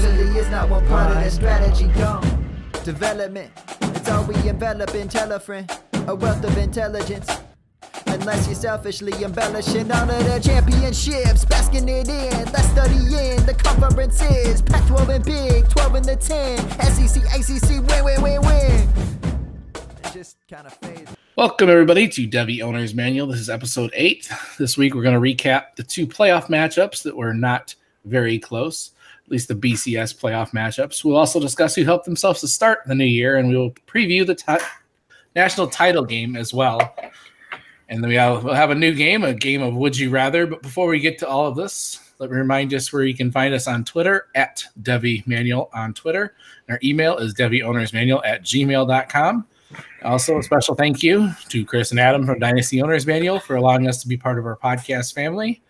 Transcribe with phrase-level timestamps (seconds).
[0.00, 1.86] Diversity is not one part of the strategy.
[1.88, 2.22] Gone.
[2.84, 5.10] Development, it's all we envelop in.
[5.10, 5.70] Tell a friend,
[6.06, 7.28] a wealth of intelligence.
[8.06, 13.54] Unless you're selfishly embellishing all of the championships, basking it in, let's study in the
[13.62, 14.62] conferences.
[14.62, 16.58] Pac 12 and Big, 12 and the 10.
[16.80, 18.88] SEC, ACC, win, win, win, win.
[20.02, 21.14] It just kind of fades.
[21.36, 23.26] Welcome, everybody, to Devy Owner's Manual.
[23.26, 24.30] This is episode eight.
[24.58, 27.74] This week, we're going to recap the two playoff matchups that were not
[28.06, 28.92] very close,
[29.30, 31.04] at least the BCS playoff matchups.
[31.04, 34.26] We'll also discuss who helped themselves to start the new year, and we will preview
[34.26, 34.64] the ti-
[35.36, 36.96] national title game as well.
[37.88, 40.48] And then we have, we'll have a new game, a game of Would You Rather.
[40.48, 43.30] But before we get to all of this, let me remind us where you can
[43.30, 46.34] find us on Twitter at Devy Manual on Twitter.
[46.66, 49.46] And our email is DevyOwnersManual at gmail.com.
[50.02, 53.86] Also, a special thank you to Chris and Adam from Dynasty Owners Manual for allowing
[53.86, 55.62] us to be part of our podcast family.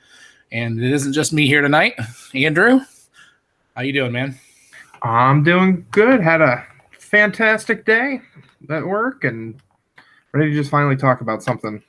[0.51, 1.95] And it isn't just me here tonight.
[2.35, 2.81] Andrew,
[3.81, 4.39] how you doing, man?
[5.01, 6.21] I'm doing good.
[6.21, 6.67] Had a
[6.99, 8.21] fantastic day
[8.69, 9.59] at work and
[10.35, 11.83] ready to just finally talk about something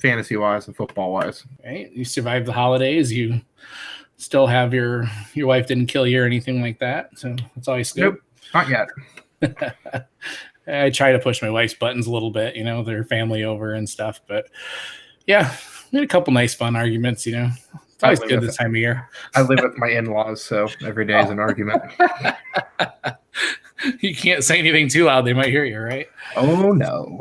[0.00, 1.42] fantasy wise and football wise.
[1.64, 1.90] Right?
[1.90, 3.12] You survived the holidays.
[3.12, 3.40] You
[4.18, 7.18] still have your your wife didn't kill you or anything like that.
[7.18, 8.02] So that's always good.
[8.04, 8.20] Nope,
[8.54, 8.88] not yet.
[10.68, 13.74] I try to push my wife's buttons a little bit, you know, their family over
[13.74, 14.20] and stuff.
[14.28, 14.46] But
[15.26, 15.56] yeah,
[15.90, 17.50] we had a couple nice fun arguments, you know.
[17.96, 19.08] It's always good this time of year.
[19.34, 21.82] I live with my in laws, so every day is an argument.
[24.00, 26.06] you can't say anything too loud; they might hear you, right?
[26.36, 27.18] Oh no.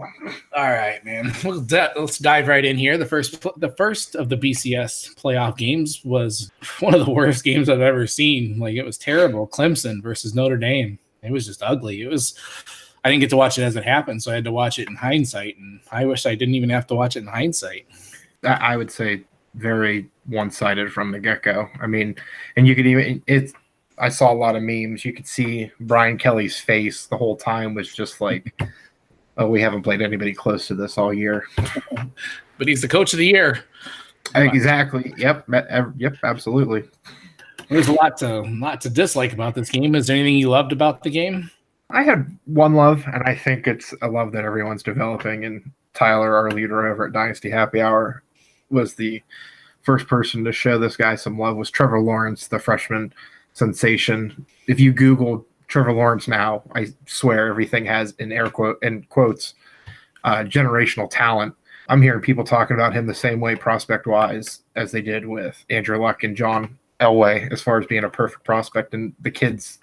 [0.53, 1.31] All right, man.
[1.45, 2.97] Well, let's dive right in here.
[2.97, 6.51] The first, the first of the BCS playoff games was
[6.81, 8.59] one of the worst games I've ever seen.
[8.59, 9.47] Like it was terrible.
[9.47, 10.99] Clemson versus Notre Dame.
[11.23, 12.01] It was just ugly.
[12.01, 12.37] It was.
[13.05, 14.89] I didn't get to watch it as it happened, so I had to watch it
[14.89, 15.57] in hindsight.
[15.57, 17.85] And I wish I didn't even have to watch it in hindsight.
[18.43, 19.23] I would say
[19.53, 21.69] very one sided from the get go.
[21.79, 22.15] I mean,
[22.55, 23.53] and you could even it's
[23.97, 25.05] I saw a lot of memes.
[25.05, 28.53] You could see Brian Kelly's face the whole time was just like,
[29.37, 31.45] oh, we haven't played anybody close to this all year.
[32.57, 33.65] But he's the coach of the year.
[34.33, 35.13] Exactly.
[35.17, 35.49] Yep.
[35.97, 36.15] Yep.
[36.23, 36.83] Absolutely.
[37.69, 39.95] There's a lot to lot to dislike about this game.
[39.95, 41.49] Is there anything you loved about the game?
[41.89, 45.45] I had one love, and I think it's a love that everyone's developing.
[45.45, 48.23] And Tyler, our leader over at Dynasty Happy Hour,
[48.69, 49.21] was the
[49.85, 51.55] first person to show this guy some love.
[51.55, 53.13] Was Trevor Lawrence, the freshman
[53.53, 54.45] sensation?
[54.67, 59.53] If you Google Trevor Lawrence now, I swear everything has in air quote in quotes
[60.23, 61.53] uh, generational talent.
[61.87, 65.63] I'm hearing people talking about him the same way prospect wise as they did with
[65.69, 68.93] Andrew Luck and John Elway, as far as being a perfect prospect.
[68.95, 69.77] And the kid's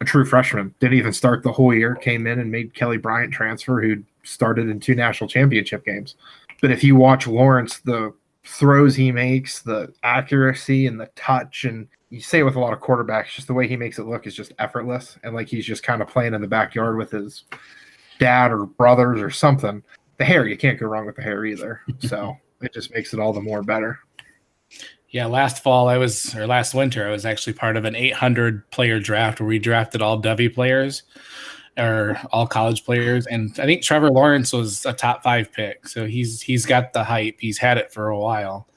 [0.00, 0.74] a true freshman.
[0.78, 1.96] Didn't even start the whole year.
[1.96, 6.14] Came in and made Kelly Bryant transfer, who started in two national championship games.
[6.60, 11.88] But if you watch Lawrence, the throws he makes, the accuracy and the touch, and
[12.10, 14.26] you say it with a lot of quarterbacks, just the way he makes it look
[14.26, 17.44] is just effortless, and like he's just kind of playing in the backyard with his
[18.18, 19.82] dad or brothers or something.
[20.18, 21.80] The hair, you can't go wrong with the hair either.
[22.00, 23.98] So it just makes it all the more better.
[25.10, 28.68] Yeah, last fall I was, or last winter I was actually part of an 800
[28.70, 31.04] player draft where we drafted all Devy players,
[31.78, 35.88] or all college players, and I think Trevor Lawrence was a top five pick.
[35.88, 37.36] So he's he's got the hype.
[37.40, 38.68] He's had it for a while,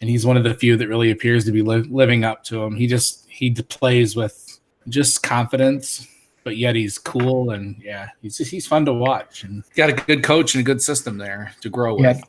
[0.00, 2.62] and he's one of the few that really appears to be li- living up to
[2.62, 2.76] him.
[2.76, 6.06] He just he plays with just confidence,
[6.44, 9.92] but yet he's cool and yeah, he's just, he's fun to watch and got a
[9.92, 12.22] good coach and a good system there to grow with.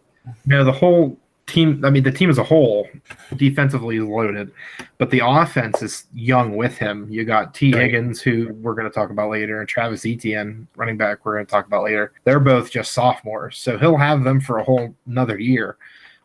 [0.46, 0.64] Yeah.
[0.64, 1.18] The whole
[1.50, 2.88] team, I mean, the team as a whole
[3.36, 4.52] defensively is loaded,
[4.98, 7.08] but the offense is young with him.
[7.10, 10.98] You got Tee Higgins, who we're going to talk about later, and Travis Etienne, running
[10.98, 12.14] back, we're going to talk about later.
[12.24, 15.78] They're both just sophomores, so he'll have them for a whole another year.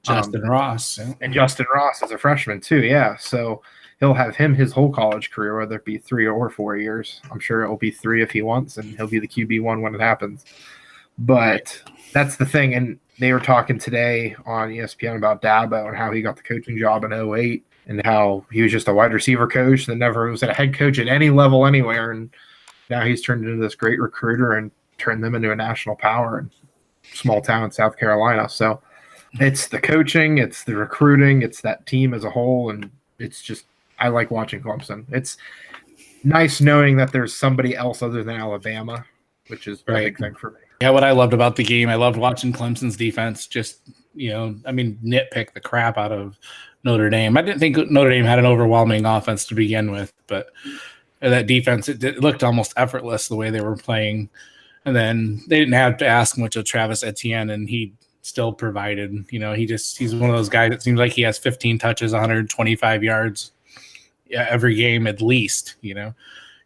[0.02, 0.98] Justin Um, Ross.
[1.20, 2.82] and Justin Ross is a freshman too.
[2.84, 3.62] Yeah, so
[4.00, 7.22] he'll have him his whole college career, whether it be three or four years.
[7.32, 9.80] I'm sure it will be three if he wants, and he'll be the QB one
[9.80, 10.44] when it happens.
[11.18, 11.80] But
[12.12, 16.22] that's the thing, and they were talking today on ESPN about Dabo and how he
[16.22, 19.86] got the coaching job in 08 and how he was just a wide receiver coach
[19.86, 22.30] that never was a head coach at any level anywhere, and
[22.90, 26.50] now he's turned into this great recruiter and turned them into a national power in
[27.12, 28.48] small town in South Carolina.
[28.48, 28.80] So
[29.34, 33.66] it's the coaching, it's the recruiting, it's that team as a whole, and it's just
[33.98, 35.04] I like watching Clemson.
[35.12, 35.36] It's
[36.24, 39.04] nice knowing that there's somebody else other than Alabama,
[39.48, 40.04] which is a Right.
[40.06, 40.60] big thing for me.
[40.84, 43.46] Yeah, what I loved about the game, I loved watching Clemson's defense.
[43.46, 43.80] Just
[44.14, 46.38] you know, I mean, nitpick the crap out of
[46.84, 47.38] Notre Dame.
[47.38, 50.48] I didn't think Notre Dame had an overwhelming offense to begin with, but
[51.20, 54.28] that defense it, it looked almost effortless the way they were playing.
[54.84, 59.24] And then they didn't have to ask much of Travis Etienne, and he still provided.
[59.30, 61.78] You know, he just he's one of those guys that seems like he has 15
[61.78, 63.52] touches, 125 yards,
[64.30, 65.76] every game at least.
[65.80, 66.14] You know,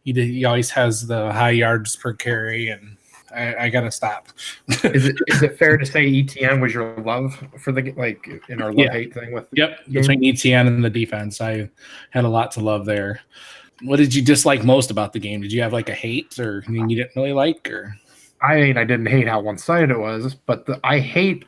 [0.03, 2.97] he did, he always has the high yards per carry, and
[3.35, 4.29] I, I gotta stop.
[4.69, 8.63] is it is it fair to say Etienne was your love for the like in
[8.63, 8.93] our love Yeah.
[8.93, 9.49] hate thing with?
[9.53, 11.69] Yep, between Etienne and the defense, I
[12.11, 13.21] had a lot to love there.
[13.83, 15.41] What did you dislike most about the game?
[15.41, 17.95] Did you have like a hate or anything you didn't really like, or
[18.43, 21.45] I mean, I didn't hate how one sided it was, but the, I hate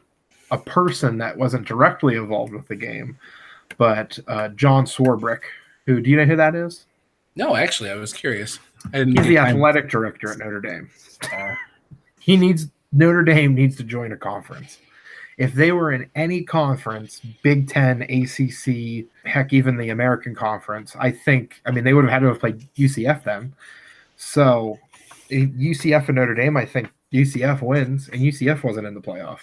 [0.50, 3.16] a person that wasn't directly involved with the game.
[3.78, 5.42] But uh, John Swarbrick,
[5.86, 6.86] who do you know who that is?
[7.36, 7.54] no?
[7.56, 8.58] Actually, I was curious.
[8.92, 10.90] I didn't He's the time- athletic director at Notre Dame.
[11.32, 11.54] Uh,
[12.20, 14.78] He needs Notre Dame needs to join a conference.
[15.38, 21.10] If they were in any conference, Big Ten, ACC, heck, even the American Conference, I
[21.10, 21.62] think.
[21.64, 23.54] I mean, they would have had to have played UCF then.
[24.16, 24.78] So,
[25.30, 29.38] eh, UCF and Notre Dame, I think UCF wins, and UCF wasn't in the playoff.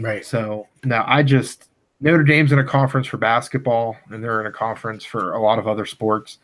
[0.00, 0.24] right.
[0.24, 1.68] So now I just
[2.02, 5.58] Notre Dame's in a conference for basketball, and they're in a conference for a lot
[5.58, 6.38] of other sports.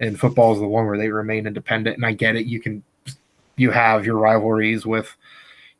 [0.00, 1.96] And football is the one where they remain independent.
[1.96, 2.46] And I get it.
[2.46, 2.82] You can
[3.56, 5.14] you have your rivalries with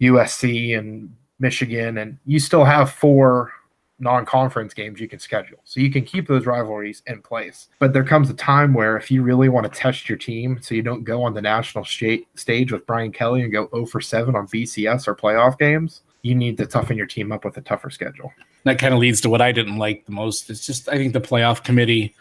[0.00, 3.52] USC and Michigan, and you still have four
[3.99, 5.58] non-conference games you can schedule.
[5.64, 7.69] So you can keep those rivalries in place.
[7.78, 10.75] But there comes a time where if you really want to test your team so
[10.75, 14.02] you don't go on the national sta- stage with Brian Kelly and go 0 for
[14.02, 17.62] 7 on BCS or playoff games, you need to toughen your team up with a
[17.62, 18.32] tougher schedule.
[18.64, 20.50] that kind of leads to what I didn't like the most.
[20.50, 22.14] It's just I think the playoff committee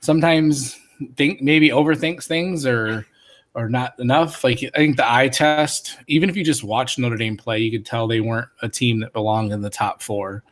[0.00, 0.78] sometimes
[1.16, 3.06] think maybe overthinks things or
[3.54, 4.42] or not enough.
[4.44, 7.70] Like I think the eye test, even if you just watch Notre Dame play, you
[7.70, 10.42] could tell they weren't a team that belonged in the top four.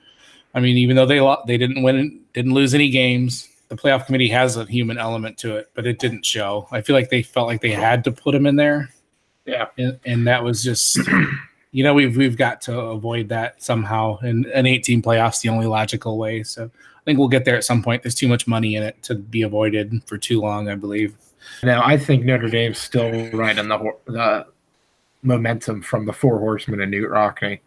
[0.55, 4.05] I mean, even though they lo- they didn't win, didn't lose any games, the playoff
[4.07, 6.67] committee has a human element to it, but it didn't show.
[6.73, 8.91] I feel like they felt like they had to put him in there
[9.47, 9.67] Yeah.
[9.79, 10.99] and, and that was just
[11.73, 15.67] you know we've we've got to avoid that somehow and an 18 playoffs the only
[15.67, 18.75] logical way so i think we'll get there at some point there's too much money
[18.75, 21.15] in it to be avoided for too long i believe
[21.63, 24.47] Now I think Notre Dame's still riding the the
[25.23, 27.61] momentum from the Four Horsemen and Knute Rockne.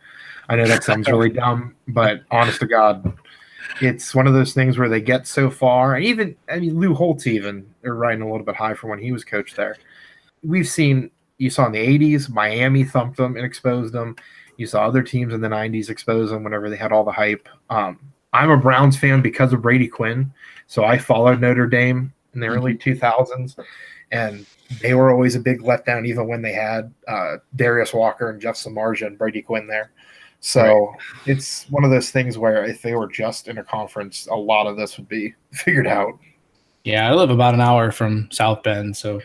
[0.49, 3.13] I know that sounds really dumb, but honest to God,
[3.81, 5.95] it's one of those things where they get so far.
[5.95, 8.99] And even I mean Lou Holtz even they're riding a little bit high from when
[8.99, 9.77] he was coach there.
[10.43, 14.15] We've seen you saw in the '80s Miami thumped them and exposed them.
[14.57, 17.47] You saw other teams in the '90s expose them whenever they had all the hype.
[17.69, 17.99] Um,
[18.33, 20.33] I'm a Browns fan because of Brady Quinn,
[20.67, 23.57] so I followed Notre Dame in the early 2000s,
[24.11, 24.45] and
[24.81, 28.55] they were always a big letdown, even when they had uh, Darius Walker and Jeff
[28.55, 29.91] Samardzija and Brady Quinn there.
[30.39, 30.93] So
[31.25, 34.67] it's one of those things where if they were just in a conference, a lot
[34.67, 36.17] of this would be figured out.
[36.83, 39.21] yeah i live about an hour from south bend so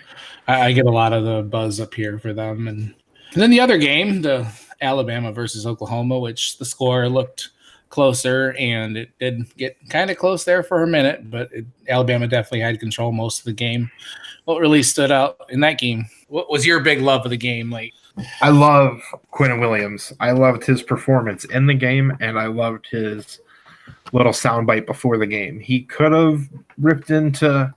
[0.46, 2.94] i, I get a lot of the buzz up here for them and,
[3.32, 4.46] and then the other game the
[4.80, 7.50] alabama versus oklahoma which the score looked
[7.90, 12.26] closer and it did get kind of close there for a minute but it, alabama
[12.26, 13.90] definitely had control most of the game
[14.44, 17.70] what really stood out in that game what was your big love of the game
[17.70, 17.92] like
[18.40, 19.00] I love
[19.32, 20.12] Quinnen Williams.
[20.20, 23.40] I loved his performance in the game, and I loved his
[24.12, 25.60] little soundbite before the game.
[25.60, 26.48] He could have
[26.78, 27.72] ripped into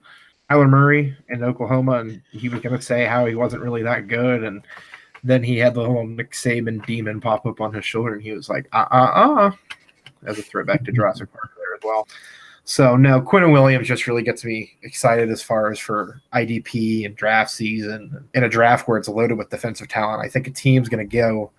[0.50, 4.08] Kyler Murray in Oklahoma, and he was going to say how he wasn't really that
[4.08, 4.64] good, and
[5.24, 8.32] then he had the whole Nick Saban demon pop up on his shoulder, and he
[8.32, 9.52] was like, uh uh uh,
[10.26, 12.08] as a throwback to Jurassic Park there as well.
[12.64, 17.16] So no, Quinnen Williams just really gets me excited as far as for IDP and
[17.16, 18.30] draft season.
[18.34, 21.18] In a draft where it's loaded with defensive talent, I think a team's going to
[21.18, 21.52] go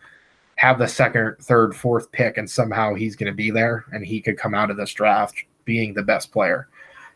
[0.57, 4.21] have the second, third, fourth pick, and somehow he's going to be there, and he
[4.21, 6.69] could come out of this draft being the best player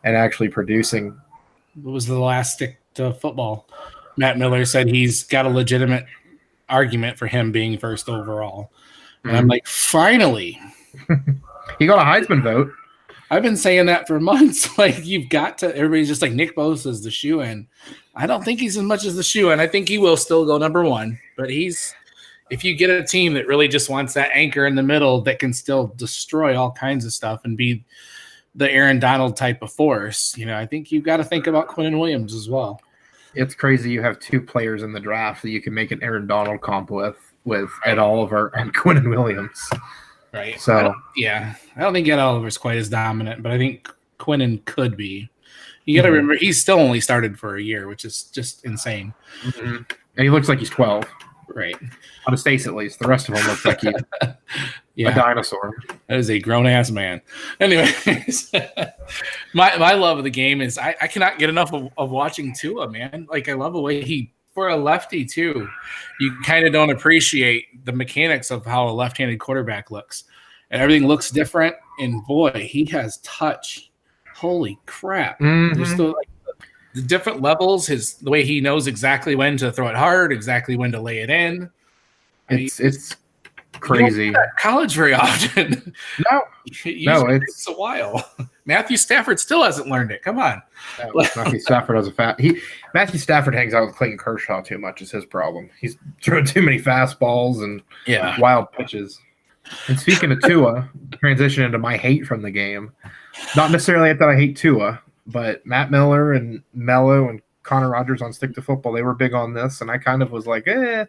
[0.04, 1.18] and actually producing.
[1.82, 3.68] what was the last stick to football
[4.16, 6.06] matt miller said he's got a legitimate
[6.68, 8.70] argument for him being first overall
[9.24, 9.50] and i'm mm-hmm.
[9.50, 10.58] like finally
[11.78, 12.72] He got a Heisman vote.
[13.30, 14.78] I've been saying that for months.
[14.78, 15.76] Like you've got to.
[15.76, 17.66] Everybody's just like Nick Bosa is the shoe in.
[18.14, 19.60] I don't think he's as much as the shoe in.
[19.60, 21.18] I think he will still go number one.
[21.36, 21.94] But he's
[22.50, 25.38] if you get a team that really just wants that anchor in the middle that
[25.38, 27.84] can still destroy all kinds of stuff and be
[28.54, 31.68] the Aaron Donald type of force, you know, I think you've got to think about
[31.68, 32.80] Quinnen Williams as well.
[33.34, 36.26] It's crazy you have two players in the draft that you can make an Aaron
[36.26, 39.68] Donald comp with, with Ed Oliver and Quinnen Williams.
[40.36, 40.60] Right.
[40.60, 43.88] So- I yeah, I don't think Ed Oliver's quite as dominant, but I think
[44.18, 45.28] Quinnen could be.
[45.84, 46.12] You got to Mhm.
[46.12, 49.14] remember he's still only started for a year, which is just insane.
[49.44, 51.04] And he looks like he's 12.
[51.54, 51.76] Right.
[52.26, 52.98] On his face, at least.
[52.98, 53.94] The rest of him looks like he's
[55.06, 55.74] a dinosaur.
[56.08, 57.22] That is a grown ass man.
[57.60, 58.50] Anyways,
[59.54, 62.52] my my love of the game is I, I cannot get enough of, of watching
[62.54, 63.26] Tua, man.
[63.30, 65.68] Like I love the way he for a lefty too.
[66.18, 70.24] You kind of don't appreciate the mechanics of how a left-handed quarterback looks,
[70.70, 71.76] and everything looks different.
[72.00, 73.90] And boy, he has touch.
[74.34, 75.38] Holy crap!
[75.40, 75.74] Mhm.
[75.76, 76.28] There's still like
[76.94, 80.74] the different levels, his the way he knows exactly when to throw it hard, exactly
[80.74, 81.70] when to lay it in.
[82.48, 83.16] It's it's
[83.80, 84.34] crazy.
[84.58, 85.94] college very often.
[86.30, 86.42] No,
[86.84, 88.28] no, it takes a while.
[88.64, 90.22] Matthew Stafford still hasn't learned it.
[90.22, 90.60] Come on.
[90.98, 92.40] No, Matthew Stafford has a fat.
[92.40, 92.60] He
[92.94, 95.02] Matthew Stafford hangs out with Clayton Kershaw too much.
[95.02, 95.70] Is his problem.
[95.80, 98.38] He's throwing too many fastballs and yeah.
[98.40, 99.20] wild pitches.
[99.88, 102.92] And speaking of Tua, transition into my hate from the game.
[103.56, 108.32] Not necessarily that I hate Tua, but Matt Miller and Mello and Connor Rogers on
[108.32, 111.04] Stick to Football, they were big on this, and I kind of was like, eh,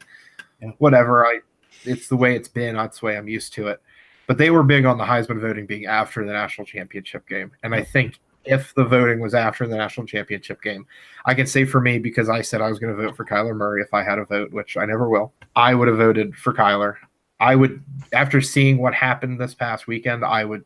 [0.80, 1.26] whatever.
[1.26, 1.40] I
[1.84, 2.76] it's the way it's been.
[2.76, 3.82] That's the way I'm used to it.
[4.28, 7.74] But they were big on the Heisman voting being after the national championship game, and
[7.74, 10.86] I think if the voting was after the national championship game,
[11.26, 13.56] I can say for me because I said I was going to vote for Kyler
[13.56, 15.34] Murray if I had a vote, which I never will.
[15.56, 16.96] I would have voted for Kyler.
[17.40, 20.64] I would, after seeing what happened this past weekend, I would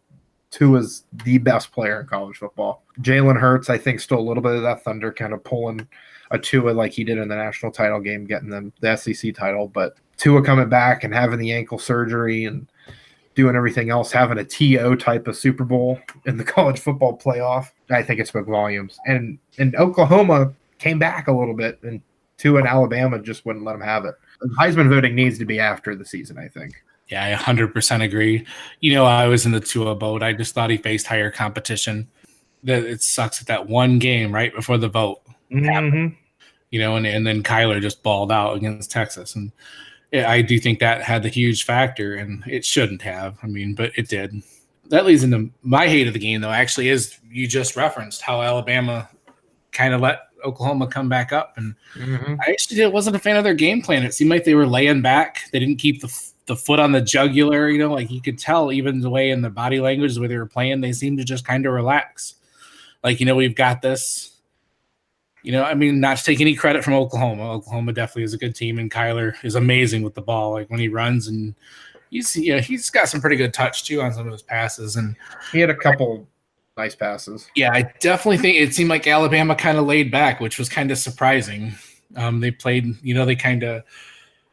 [0.51, 2.84] Tua's the best player in college football.
[3.00, 5.88] Jalen Hurts, I think, stole a little bit of that thunder, kind of pulling
[6.32, 9.68] a Tua like he did in the national title game, getting them the SEC title.
[9.68, 12.68] But Tua coming back and having the ankle surgery and
[13.36, 17.68] doing everything else, having a TO type of Super Bowl in the college football playoff,
[17.90, 18.98] I think it spoke volumes.
[19.06, 22.02] And and Oklahoma came back a little bit, and
[22.38, 24.16] Tua and Alabama just wouldn't let them have it.
[24.60, 26.74] Heisman voting needs to be after the season, I think.
[27.08, 28.46] Yeah, I 100% agree.
[28.80, 30.24] You know, I was in the Tua boat.
[30.24, 32.08] I just thought he faced higher competition.
[32.64, 35.22] That it sucks at that one game right before the vote.
[35.52, 36.16] Mm-hmm.
[36.72, 39.36] You know, and, and then Kyler just balled out against Texas.
[39.36, 39.51] And
[40.13, 43.38] I do think that had the huge factor, and it shouldn't have.
[43.44, 44.42] I mean, but it did.
[44.90, 48.42] That leads into my hate of the game, though, actually, is you just referenced how
[48.42, 49.10] Alabama
[49.72, 51.54] kind of let Oklahoma come back up.
[51.58, 52.36] And mm-hmm.
[52.42, 54.04] I actually wasn't a fan of their game plan.
[54.04, 55.50] It seemed like they were laying back.
[55.51, 58.72] They didn't keep the the foot on the jugular, you know, like you could tell
[58.72, 61.24] even the way in the body language, the way they were playing, they seemed to
[61.24, 62.36] just kind of relax.
[63.04, 64.31] Like, you know, we've got this.
[65.44, 67.52] You know, I mean, not to take any credit from Oklahoma.
[67.52, 70.52] Oklahoma definitely is a good team, and Kyler is amazing with the ball.
[70.52, 71.56] Like when he runs, and
[72.10, 75.16] he's yeah, he's got some pretty good touch too on some of his passes, and
[75.52, 76.28] he had a couple
[76.78, 77.50] nice passes.
[77.56, 80.92] Yeah, I definitely think it seemed like Alabama kind of laid back, which was kind
[80.92, 81.74] of surprising.
[82.16, 83.84] Um, they played, you know, they kind of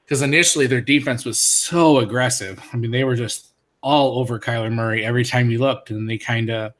[0.04, 2.62] because initially their defense was so aggressive.
[2.73, 3.49] I mean, they were just
[3.83, 6.73] all over Kyler Murray every time he looked, and they kind of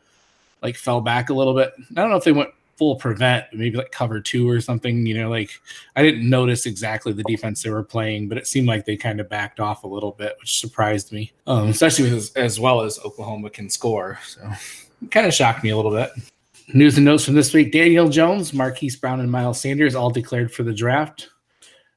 [0.63, 1.73] like fell back a little bit.
[1.79, 5.05] I don't know if they went full prevent, maybe like cover two or something.
[5.05, 5.51] You know, like
[5.97, 9.21] I didn't notice exactly the defense they were playing, but it seemed like they kind
[9.21, 12.99] of backed off a little bit, which surprised me, um, especially as, as well as
[13.05, 14.19] Oklahoma can score.
[14.27, 14.49] So
[15.03, 16.11] it kind of shocked me a little bit.
[16.73, 20.53] News and notes from this week Daniel Jones, Marquise Brown, and Miles Sanders all declared
[20.53, 21.29] for the draft.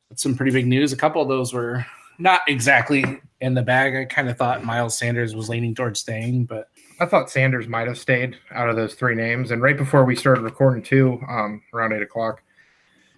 [0.09, 0.91] That's some pretty big news.
[0.91, 1.85] A couple of those were
[2.17, 3.95] not exactly in the bag.
[3.95, 6.69] I kind of thought Miles Sanders was leaning towards staying, but
[7.01, 9.49] I thought Sanders might have stayed out of those three names.
[9.49, 12.43] And right before we started recording, too, um, around eight o'clock,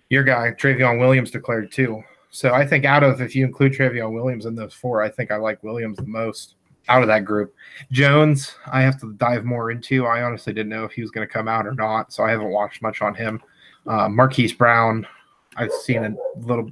[0.09, 2.01] your guy Trayveon Williams declared too.
[2.29, 5.31] So I think out of if you include Trayveon Williams in those four, I think
[5.31, 6.55] I like Williams the most
[6.87, 7.53] out of that group.
[7.91, 10.05] Jones, I have to dive more into.
[10.05, 12.31] I honestly didn't know if he was going to come out or not, so I
[12.31, 13.41] haven't watched much on him.
[13.85, 15.05] Uh, Marquise Brown,
[15.57, 16.71] I've seen a little,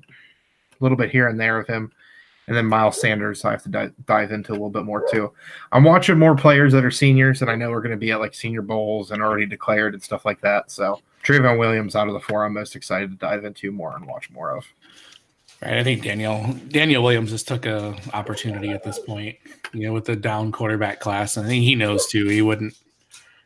[0.80, 1.91] little bit here and there of him,
[2.48, 3.45] and then Miles Sanders.
[3.45, 5.31] I have to di- dive into a little bit more too.
[5.71, 8.19] I'm watching more players that are seniors that I know are going to be at
[8.19, 10.71] like senior bowls and already declared and stuff like that.
[10.71, 14.05] So Trayveon Williams out of the four, I'm most excited to dive into more and
[14.05, 14.65] watch more of.
[15.62, 19.38] Right, I think Daniel Daniel Williams just took a opportunity at this point,
[19.74, 21.38] you know, with the down quarterback class.
[21.38, 22.27] I think he knows too.
[22.27, 22.74] He wouldn't.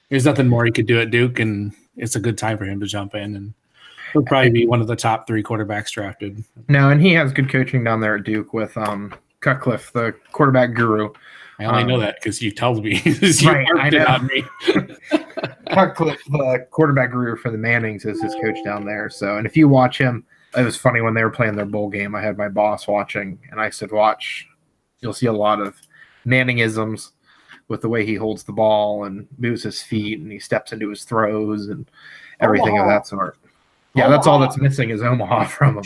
[0.09, 2.79] There's nothing more he could do at Duke, and it's a good time for him
[2.79, 3.53] to jump in and
[4.15, 6.41] He'll probably be one of the top three quarterbacks drafted.
[6.69, 10.73] No, and he has good coaching down there at Duke with um, Cutcliffe, the quarterback
[10.73, 11.09] guru.
[11.59, 13.01] I only um, know that because you told me.
[13.05, 14.87] you right, I know.
[15.69, 19.09] Cutcliffe, the quarterback guru for the Mannings, is his coach down there.
[19.09, 20.23] So, and if you watch him,
[20.55, 22.15] it was funny when they were playing their bowl game.
[22.15, 24.47] I had my boss watching, and I said, "Watch,
[25.01, 25.75] you'll see a lot of
[26.25, 27.11] Manningisms
[27.67, 30.89] with the way he holds the ball and moves his feet, and he steps into
[30.89, 31.91] his throws and
[32.39, 33.37] everything of that sort."
[33.95, 35.83] Yeah, that's all that's missing is Omaha from him.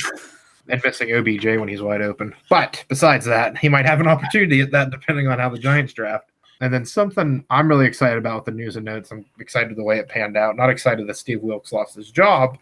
[0.67, 2.35] And missing OBJ when he's wide open.
[2.49, 5.93] But besides that, he might have an opportunity at that depending on how the Giants
[5.93, 6.31] draft.
[6.61, 9.11] And then something I'm really excited about with the news and notes.
[9.11, 10.57] I'm excited the way it panned out.
[10.57, 12.57] Not excited that Steve Wilks lost his job,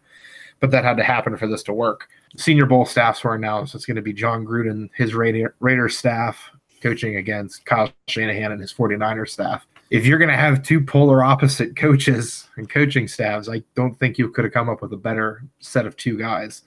[0.60, 2.08] but that had to happen for this to work.
[2.38, 3.74] Senior Bowl staffs were announced.
[3.74, 6.40] It's going to be Jon Gruden, his Raider, Raiders staff,
[6.82, 11.24] coaching against Kyle Shanahan and his 49ers staff if you're going to have two polar
[11.24, 14.98] opposite coaches and coaching staffs, I don't think you could have come up with a
[14.98, 16.64] better set of two guys.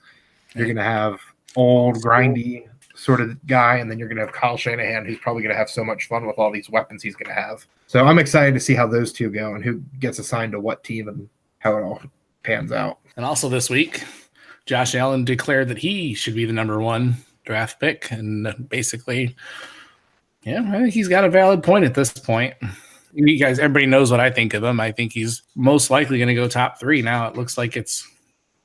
[0.55, 1.19] You're going to have
[1.55, 5.43] old, grindy sort of guy, and then you're going to have Kyle Shanahan, who's probably
[5.43, 7.65] going to have so much fun with all these weapons he's going to have.
[7.87, 10.83] So I'm excited to see how those two go and who gets assigned to what
[10.83, 12.01] team and how it all
[12.43, 12.99] pans out.
[13.15, 14.03] And also this week,
[14.65, 18.11] Josh Allen declared that he should be the number one draft pick.
[18.11, 19.35] And basically,
[20.43, 22.55] yeah, I think he's got a valid point at this point.
[23.13, 24.79] You guys, everybody knows what I think of him.
[24.79, 27.01] I think he's most likely going to go top three.
[27.01, 28.07] Now it looks like it's,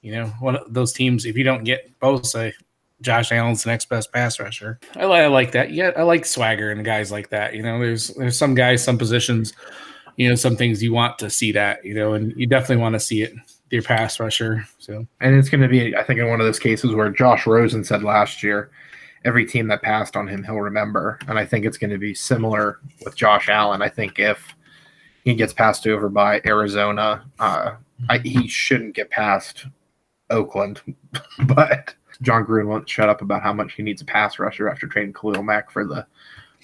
[0.02, 1.24] you know, one of those teams.
[1.24, 2.52] If you don't get Bosa,
[3.00, 4.78] Josh Allen's the next best pass rusher.
[4.94, 5.72] I, I like that.
[5.72, 7.54] Yeah, I like swagger and guys like that.
[7.54, 9.52] You know, there's there's some guys, some positions,
[10.16, 12.94] you know, some things you want to see that, you know, and you definitely want
[12.94, 13.34] to see it
[13.70, 14.66] your pass rusher.
[14.78, 17.46] So and it's going to be, I think, in one of those cases where Josh
[17.46, 18.70] Rosen said last year,
[19.26, 21.18] every team that passed on him, he'll remember.
[21.28, 23.82] And I think it's going to be similar with Josh Allen.
[23.82, 24.54] I think if
[25.24, 27.72] he gets passed over by Arizona, uh,
[28.08, 29.66] I, he shouldn't get past
[30.30, 30.80] Oakland,
[31.46, 34.86] but Jon Gruden won't shut up about how much he needs a pass rusher after
[34.86, 36.06] trading Khalil Mack for the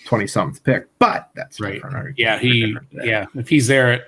[0.07, 0.87] 20 something pick.
[0.99, 1.83] But that's right.
[2.17, 4.03] Yeah, he yeah, if he's there at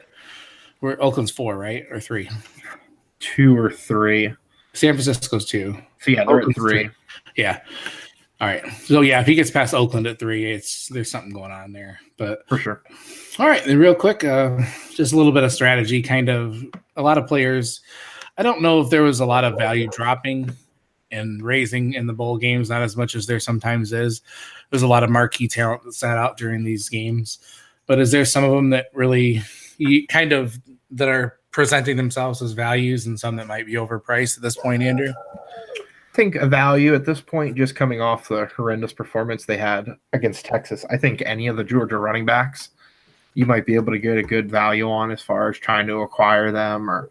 [0.80, 1.86] where Oakland's four, right?
[1.90, 2.30] Or three.
[3.18, 4.34] Two or three.
[4.74, 5.76] San Francisco's two.
[6.00, 6.90] So yeah, they're at three.
[7.36, 7.60] Yeah.
[8.40, 8.66] All right.
[8.82, 12.00] So yeah, if he gets past Oakland at three, it's there's something going on there.
[12.16, 12.82] But for sure.
[13.38, 14.58] All right, and real quick, uh,
[14.92, 16.02] just a little bit of strategy.
[16.02, 16.62] Kind of
[16.96, 17.80] a lot of players.
[18.36, 20.52] I don't know if there was a lot of value dropping
[21.10, 24.20] and raising in the bowl games, not as much as there sometimes is.
[24.70, 27.38] There's a lot of marquee talent that sat out during these games,
[27.86, 29.42] but is there some of them that really
[29.78, 30.58] you kind of
[30.90, 34.82] that are presenting themselves as values and some that might be overpriced at this point,
[34.82, 35.12] Andrew?
[36.14, 40.46] Think a value at this point, just coming off the horrendous performance they had against
[40.46, 40.84] Texas.
[40.88, 42.70] I think any of the Georgia running backs,
[43.34, 46.02] you might be able to get a good value on as far as trying to
[46.02, 47.10] acquire them or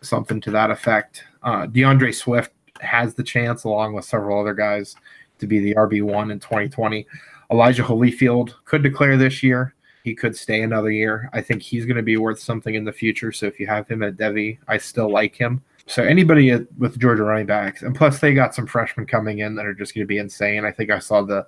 [0.00, 1.24] something to that effect.
[1.42, 2.50] Uh, D'Andre Swift
[2.80, 4.96] has the chance, along with several other guys,
[5.38, 7.06] to be the RB1 in 2020.
[7.50, 9.74] Elijah Holyfield could declare this year.
[10.02, 11.28] He could stay another year.
[11.34, 13.32] I think he's going to be worth something in the future.
[13.32, 15.62] So if you have him at Devy, I still like him.
[15.86, 19.66] So anybody with Georgia running backs, and plus they got some freshmen coming in that
[19.66, 20.64] are just going to be insane.
[20.64, 21.46] I think I saw the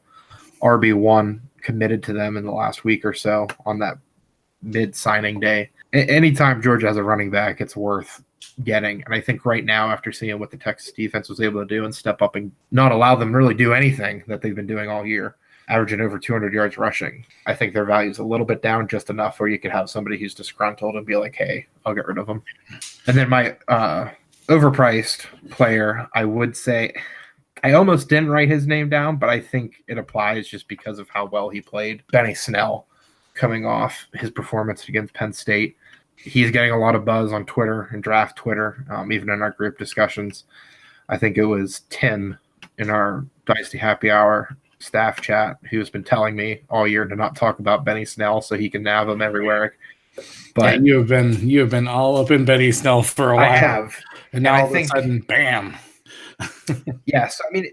[0.62, 3.98] RB1 committed to them in the last week or so on that
[4.62, 5.70] mid signing day.
[5.94, 8.22] A- anytime Georgia has a running back, it's worth
[8.64, 9.02] getting.
[9.04, 11.84] And I think right now, after seeing what the Texas defense was able to do
[11.84, 15.06] and step up and not allow them really do anything that they've been doing all
[15.06, 15.36] year,
[15.68, 19.10] averaging over 200 yards rushing, I think their value is a little bit down just
[19.10, 22.18] enough where you could have somebody who's disgruntled and be like, hey, I'll get rid
[22.18, 22.42] of them.
[23.06, 24.10] And then my uh,
[24.46, 26.94] overpriced player, I would say.
[27.62, 31.08] I almost didn't write his name down, but I think it applies just because of
[31.08, 32.02] how well he played.
[32.12, 32.86] Benny Snell
[33.34, 35.76] coming off his performance against Penn State
[36.16, 39.50] he's getting a lot of buzz on Twitter and draft Twitter, um, even in our
[39.52, 40.44] group discussions.
[41.08, 42.36] I think it was Tim
[42.78, 47.36] in our Dynasty Happy Hour staff chat who's been telling me all year to not
[47.36, 49.74] talk about Benny Snell so he can nab him everywhere.
[50.54, 53.36] But yeah, you have been you have been all up in Benny Snell for a
[53.36, 53.52] while.
[53.52, 53.96] I have,
[54.32, 55.76] and now and all think, of a sudden, bam.
[57.06, 57.70] yes, I mean,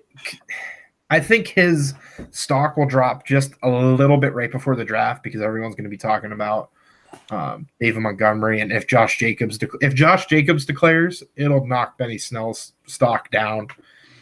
[1.10, 1.93] I think his
[2.32, 5.89] stock will drop just a little bit right before the draft because everyone's going to
[5.89, 6.71] be talking about
[7.29, 12.17] um, David Montgomery, and if Josh Jacobs de- if Josh Jacobs declares, it'll knock Benny
[12.17, 13.67] Snell's stock down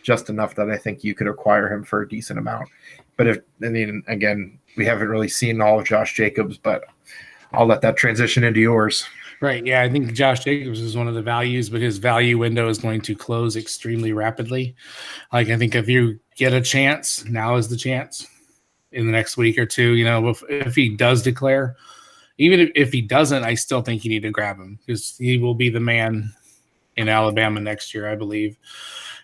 [0.03, 2.69] just enough that I think you could acquire him for a decent amount.
[3.17, 6.83] But if I mean, again, we haven't really seen all of Josh Jacobs, but
[7.53, 9.05] I'll let that transition into yours.
[9.41, 9.65] Right.
[9.65, 12.77] Yeah, I think Josh Jacobs is one of the values, but his value window is
[12.77, 14.75] going to close extremely rapidly.
[15.33, 18.27] Like I think if you get a chance, now is the chance
[18.91, 19.93] in the next week or two.
[19.93, 21.75] You know, if, if he does declare,
[22.37, 25.39] even if, if he doesn't, I still think you need to grab him because he
[25.39, 26.31] will be the man
[26.95, 28.57] in Alabama next year, I believe.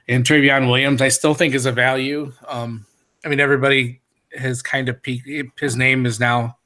[0.07, 2.31] And Trayveon Williams, I still think is a value.
[2.47, 2.85] Um,
[3.23, 4.01] I mean, everybody
[4.35, 5.59] has kind of peaked.
[5.59, 6.56] His name is now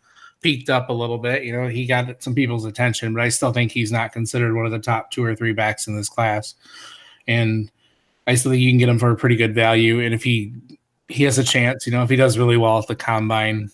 [0.41, 1.43] peaked up a little bit.
[1.43, 4.65] You know, he got some people's attention, but I still think he's not considered one
[4.65, 6.55] of the top two or three backs in this class.
[7.27, 7.71] And
[8.27, 9.99] I still think you can get him for a pretty good value.
[9.99, 10.53] And if he
[11.07, 13.69] he has a chance, you know, if he does really well at the combine,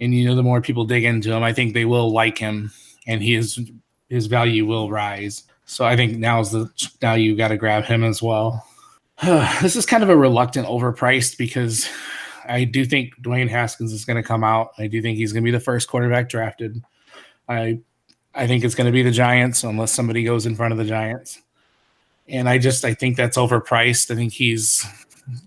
[0.00, 2.70] and you know the more people dig into him, I think they will like him,
[3.06, 3.60] and his
[4.08, 5.44] his value will rise.
[5.66, 6.70] So I think now's the
[7.02, 8.66] now you got to grab him as well.
[9.22, 11.88] this is kind of a reluctant overpriced because
[12.48, 14.72] I do think Dwayne Haskins is going to come out.
[14.78, 16.82] I do think he's going to be the first quarterback drafted.
[17.48, 17.80] I
[18.34, 20.84] I think it's going to be the Giants unless somebody goes in front of the
[20.84, 21.40] Giants.
[22.28, 24.10] And I just I think that's overpriced.
[24.10, 24.84] I think he's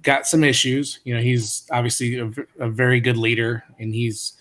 [0.04, 1.00] got some issues.
[1.04, 4.34] You know, he's obviously a, a very good leader and he's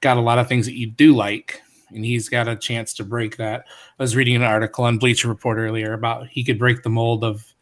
[0.00, 3.04] got a lot of things that you do like, and he's got a chance to
[3.04, 3.64] break that.
[3.98, 7.24] I was reading an article on Bleacher Report earlier about he could break the mold
[7.24, 7.53] of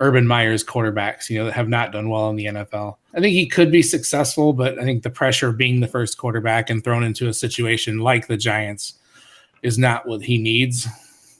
[0.00, 2.96] Urban Meyer's quarterbacks, you know, that have not done well in the NFL.
[3.14, 6.16] I think he could be successful, but I think the pressure of being the first
[6.16, 8.94] quarterback and thrown into a situation like the Giants
[9.62, 10.88] is not what he needs.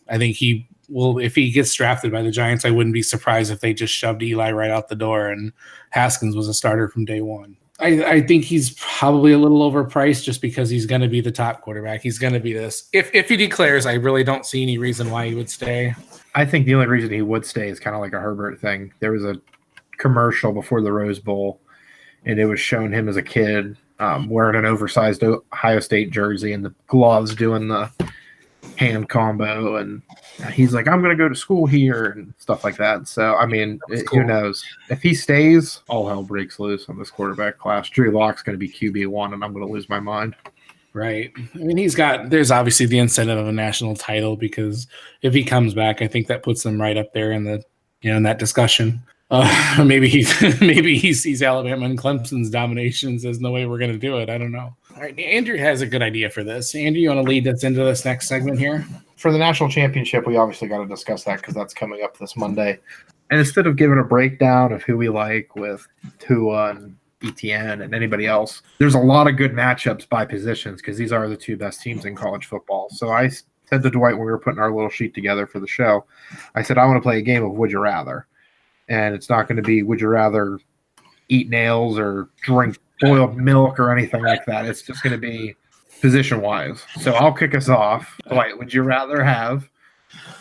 [0.08, 3.52] I think he well, if he gets drafted by the Giants, I wouldn't be surprised
[3.52, 5.52] if they just shoved Eli right out the door and
[5.90, 7.56] Haskins was a starter from day one.
[7.80, 11.32] I, I think he's probably a little overpriced just because he's going to be the
[11.32, 12.02] top quarterback.
[12.02, 12.88] He's going to be this.
[12.92, 15.94] If if he declares, I really don't see any reason why he would stay.
[16.34, 18.92] I think the only reason he would stay is kind of like a Herbert thing.
[19.00, 19.40] There was a
[19.98, 21.60] commercial before the Rose Bowl,
[22.24, 26.52] and it was showing him as a kid um, wearing an oversized Ohio State jersey
[26.52, 27.90] and the gloves doing the
[28.76, 30.02] hand combo, and
[30.52, 33.08] he's like, "I'm to go to school here" and stuff like that.
[33.08, 34.20] So, I mean, it, cool.
[34.20, 34.64] who knows?
[34.88, 37.88] If he stays, all hell breaks loose on this quarterback class.
[37.88, 40.34] Drew Lock's to be QB one, and I'm to lose my mind.
[40.92, 41.32] Right.
[41.54, 42.30] I mean, he's got.
[42.30, 44.88] There's obviously the incentive of a national title because
[45.22, 47.62] if he comes back, I think that puts him right up there in the
[48.02, 49.02] you know in that discussion.
[49.30, 50.26] Uh, maybe he
[50.60, 54.28] maybe he sees Alabama and Clemson's dominations as no way we're going to do it.
[54.28, 54.74] I don't know.
[55.00, 56.74] All right, Andrew has a good idea for this.
[56.74, 58.84] Andrew, you want to lead us into this next segment here?
[59.16, 62.36] For the national championship, we obviously got to discuss that because that's coming up this
[62.36, 62.78] Monday.
[63.30, 67.94] And instead of giving a breakdown of who we like with Tua and Etienne and
[67.94, 71.56] anybody else, there's a lot of good matchups by positions because these are the two
[71.56, 72.90] best teams in college football.
[72.90, 73.30] So I
[73.70, 76.04] said to Dwight when we were putting our little sheet together for the show,
[76.54, 78.26] I said I want to play a game of Would You Rather
[78.90, 80.58] and it's not going to be would you rather
[81.30, 84.66] eat nails or drink boiled milk or anything like that.
[84.66, 85.54] It's just going to be
[86.00, 86.84] position wise.
[87.00, 88.18] So I'll kick us off.
[88.30, 89.68] Wait, would you rather have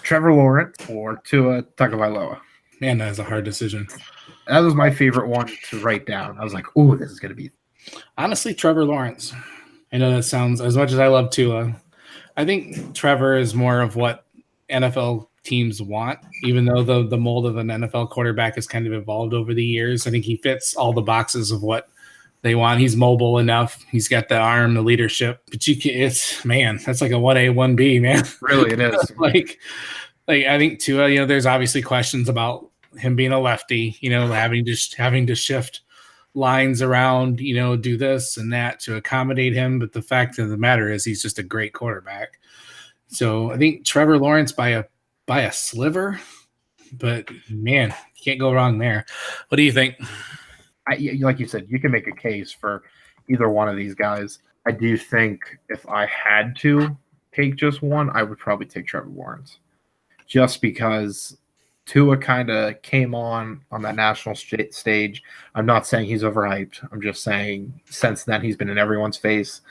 [0.02, 2.40] Trevor Lawrence or Tua Tagovailoa?
[2.82, 3.88] Man, that is a hard decision.
[4.48, 6.38] That was my favorite one to write down.
[6.40, 7.52] I was like, "Oh, this is going to be."
[8.18, 9.34] Honestly, Trevor Lawrence.
[9.92, 11.76] I know that sounds as much as I love Tua.
[12.38, 14.26] I think Trevor is more of what
[14.70, 18.94] NFL teams want, even though the the mold of an NFL quarterback has kind of
[18.94, 20.08] evolved over the years.
[20.08, 21.90] I think he fits all the boxes of what
[22.42, 22.80] they want.
[22.80, 23.84] He's mobile enough.
[23.92, 25.42] He's got the arm, the leadership.
[25.50, 28.24] But you can, it's man, that's like a one A, one B, man.
[28.42, 29.12] Really, it is.
[29.18, 29.60] like,
[30.28, 31.06] like I think too.
[31.08, 33.98] You know, there's obviously questions about him being a lefty.
[34.02, 35.82] You know, having to having to shift
[36.34, 37.40] lines around.
[37.40, 39.80] You know, do this and that to accommodate him.
[39.80, 42.40] But the fact of the matter is, he's just a great quarterback.
[43.08, 44.84] So I think Trevor Lawrence by a
[45.30, 46.20] by a sliver,
[46.94, 49.06] but man, you can't go wrong there.
[49.50, 49.96] What do you think?
[50.88, 52.82] I, like you said, you can make a case for
[53.30, 54.40] either one of these guys.
[54.66, 56.98] I do think if I had to
[57.32, 59.60] take just one, I would probably take Trevor Lawrence,
[60.26, 61.38] just because
[61.86, 65.22] Tua kind of came on on that national st- stage.
[65.54, 66.88] I'm not saying he's overhyped.
[66.92, 69.62] I'm just saying since then he's been in everyone's face.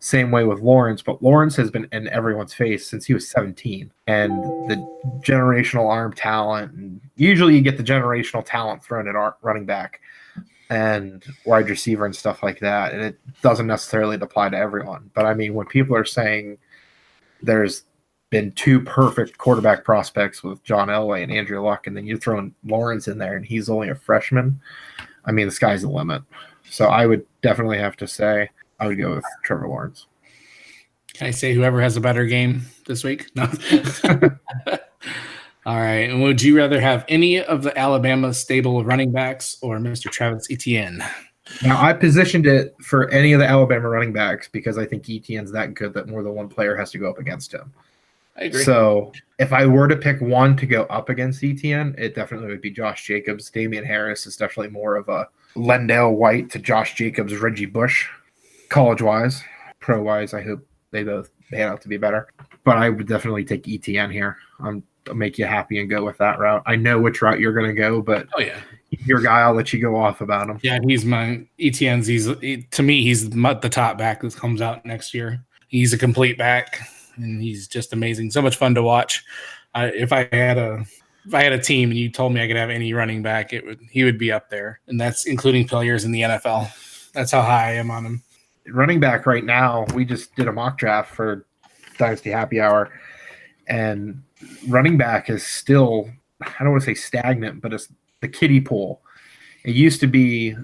[0.00, 3.90] Same way with Lawrence, but Lawrence has been in everyone's face since he was 17.
[4.06, 4.32] And
[4.70, 4.76] the
[5.20, 10.00] generational arm talent, and usually you get the generational talent thrown at running back
[10.70, 12.92] and wide receiver and stuff like that.
[12.92, 15.10] And it doesn't necessarily apply to everyone.
[15.14, 16.58] But I mean, when people are saying
[17.42, 17.82] there's
[18.30, 22.54] been two perfect quarterback prospects with John Elway and Andrew Luck, and then you're throwing
[22.64, 24.60] Lawrence in there and he's only a freshman,
[25.24, 26.22] I mean, the sky's the limit.
[26.70, 30.06] So I would definitely have to say I would go with Trevor Lawrence.
[31.14, 33.30] Can I say whoever has a better game this week?
[33.34, 33.44] No.
[35.66, 36.08] All right.
[36.08, 40.10] And would you rather have any of the Alabama stable of running backs or Mr.
[40.10, 41.02] Travis Etienne?
[41.62, 45.50] Now I positioned it for any of the Alabama running backs because I think Etienne's
[45.52, 47.72] that good that more than one player has to go up against him.
[48.36, 48.62] I agree.
[48.62, 52.60] So if I were to pick one to go up against Etienne, it definitely would
[52.60, 53.50] be Josh Jacobs.
[53.50, 58.08] Damien Harris is definitely more of a LenDale White to Josh Jacobs, Reggie Bush
[58.68, 59.42] college wise,
[59.80, 62.28] pro wise, I hope they both pan out to be better.
[62.64, 64.36] But I would definitely take Etienne here.
[64.60, 66.62] I'm I'll make you happy and go with that route.
[66.66, 69.40] I know which route you're going to go, but oh yeah, your guy.
[69.40, 70.58] I'll let you go off about him.
[70.62, 72.06] Yeah, he's my Etienne's.
[72.06, 75.44] He's to me, he's the top back that comes out next year.
[75.68, 76.80] He's a complete back,
[77.16, 78.30] and he's just amazing.
[78.30, 79.24] So much fun to watch.
[79.74, 80.84] I, if I had a
[81.24, 83.52] if I had a team and you told me I could have any running back,
[83.52, 86.70] it would he would be up there, and that's including players in the NFL.
[87.12, 88.22] That's how high I am on him
[88.70, 91.46] running back right now, we just did a mock draft for
[91.98, 92.90] Dynasty Happy Hour,
[93.66, 94.22] and
[94.68, 97.88] running back is still I don't want to say stagnant, but it's
[98.20, 99.02] the kiddie pool.
[99.64, 100.56] It used to be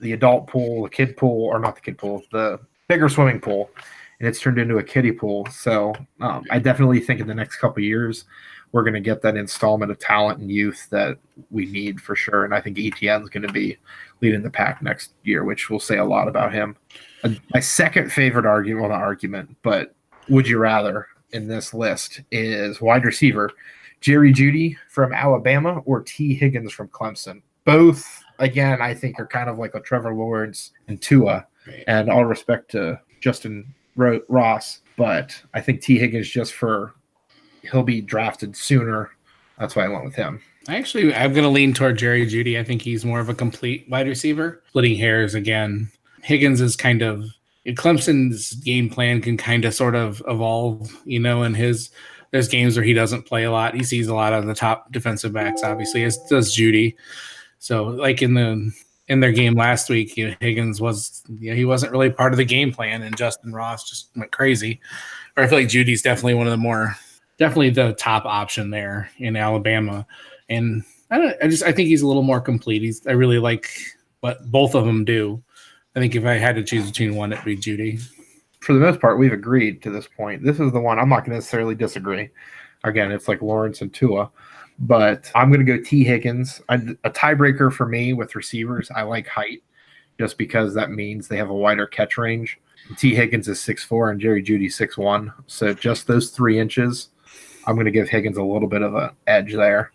[0.00, 3.70] the adult pool, the kid pool, or not the kid pool, the bigger swimming pool,
[4.18, 5.46] and it's turned into a kiddie pool.
[5.46, 8.24] So um, I definitely think in the next couple years
[8.72, 11.18] we're going to get that installment of talent and youth that
[11.50, 12.44] we need for sure.
[12.44, 13.76] And I think Etienne is going to be
[14.20, 16.76] leading the pack next year, which will say a lot about him.
[17.52, 19.94] My second favorite argument, well, not argument, but
[20.28, 23.50] would you rather in this list is wide receiver
[24.00, 27.42] Jerry Jeudy from Alabama or Tee Higgins from Clemson.
[27.64, 31.46] Both, again, I think are kind of like a Trevor Lawrence and Tua.
[31.86, 36.94] And all respect to Justin Ross, but I think Tee Higgins just for
[37.62, 39.10] he'll be drafted sooner.
[39.58, 40.40] That's why I went with him.
[40.68, 42.58] I actually, I'm going to lean toward Jerry Jeudy.
[42.58, 44.62] I think he's more of a complete wide receiver.
[44.68, 45.90] Splitting hairs again.
[46.22, 47.24] Higgins is kind of
[47.66, 51.90] Clemson's game plan can kind of sort of evolve, you know, and his
[52.30, 53.74] there's games where he doesn't play a lot.
[53.74, 56.94] He sees a lot of the top defensive backs, obviously, as does Jeudy.
[57.58, 58.72] So, like in the
[59.08, 62.32] in their game last week, you know, Higgins was you know, he wasn't really part
[62.32, 64.80] of the game plan, and Justin Ross just went crazy.
[65.36, 66.96] Or I feel like Jeudy's definitely one of the more
[67.38, 70.06] definitely the top option there in Alabama,
[70.48, 71.36] and I don't.
[71.42, 72.82] I just I think he's a little more complete.
[72.82, 73.68] He's I really like
[74.20, 75.42] what both of them do.
[75.96, 78.00] I think if I had to choose between one, it'd be Jeudy.
[78.60, 80.44] For the most part, we've agreed to this point.
[80.44, 82.30] This is the one I'm not going to necessarily disagree.
[82.84, 84.30] Again, it's like Lawrence and Tua
[84.80, 86.60] but I'm going to go Tee Higgins.
[86.70, 88.90] A tiebreaker for me with receivers.
[88.94, 89.62] I like height
[90.18, 92.58] just because that means they have a wider catch range.
[92.96, 95.32] Tee Higgins is 6'4 and Jerry Jeudy 6'1.
[95.46, 97.10] So just those three inches,
[97.66, 99.92] I'm going to give Higgins a little bit of an edge there.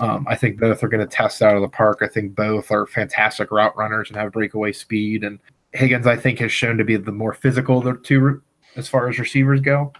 [0.00, 1.98] Um, I think both are going to test out of the park.
[2.02, 5.22] I think both are fantastic route runners and have breakaway speed.
[5.22, 5.38] And
[5.72, 8.42] Higgins, I think, has shown to be the more physical of the two
[8.76, 9.92] as far as receivers go.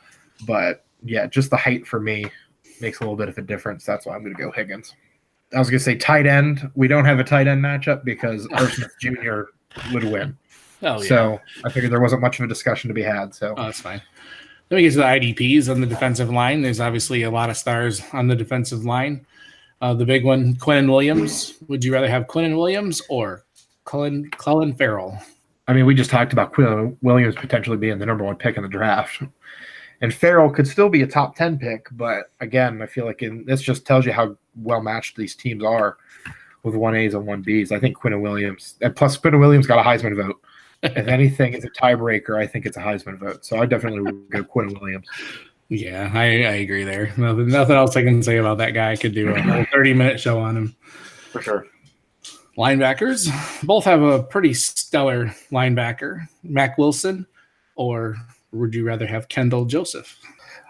[0.47, 2.27] But yeah, just the height for me
[2.81, 3.85] makes a little bit of a difference.
[3.85, 4.95] That's why I'm going to go Higgins.
[5.55, 6.71] I was going to say tight end.
[6.75, 9.43] We don't have a tight end matchup because Irv Jr.
[9.93, 10.37] would win.
[10.83, 11.09] Oh, yeah.
[11.09, 13.35] So I figured there wasn't much of a discussion to be had.
[13.35, 14.03] So oh, that's fine.
[14.71, 16.63] Let me get to the IDPs on the defensive line.
[16.63, 19.27] There's obviously a lot of stars on the defensive line.
[19.85, 21.59] Uh, the big one, Quinnen Williams.
[21.69, 23.45] Would you rather have Quinnen Williams or
[23.85, 25.19] Clelin, Clelin Ferrell?
[25.69, 28.63] I mean, we just talked about Quinnen Williams potentially being the number one pick in
[28.63, 29.23] the draft.
[30.01, 33.45] And Ferrell could still be a top 10 pick, but again, I feel like in,
[33.45, 35.99] this just tells you how well matched these teams are
[36.63, 37.71] with 1As and 1Bs.
[37.71, 40.41] I think Quinnen Williams, and plus Quinnen Williams got a Heisman vote.
[40.83, 43.45] if anything is a tiebreaker, I think it's a Heisman vote.
[43.45, 45.09] So I definitely would go Quinnen Williams.
[45.69, 47.13] Yeah, I, I agree there.
[47.17, 48.93] Nothing, nothing else I can say about that guy.
[48.93, 50.77] I could do a whole 30 minute show on him.
[51.33, 51.67] For sure.
[52.57, 53.29] Linebackers
[53.67, 57.27] both have a pretty stellar linebacker, Mack Wilson
[57.77, 58.17] or
[58.53, 60.19] would you rather have Kendall Joseph?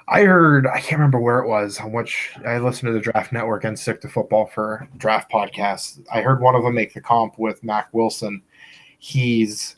[0.08, 3.32] I heard I can't remember where it was on which I listened to the Draft
[3.32, 6.00] Network and Stick to Football for draft podcasts.
[6.12, 8.42] I heard one of them make the comp with Mack Wilson.
[8.98, 9.76] He's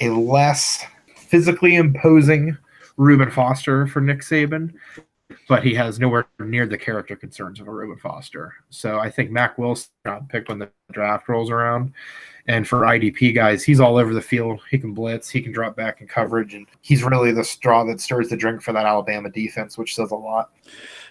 [0.00, 0.84] a less
[1.16, 2.56] physically imposing
[2.96, 4.72] Reuben Foster for Nick Saban,
[5.48, 8.54] but he has nowhere near the character concerns of a Reuben Foster.
[8.70, 11.92] So I think Mack Wilson got picked when the draft rolls around.
[12.46, 14.60] And for IDP guys, he's all over the field.
[14.70, 18.00] He can blitz, he can drop back in coverage, and he's really the straw that
[18.00, 20.50] stirs the drink for that Alabama defense, which says a lot.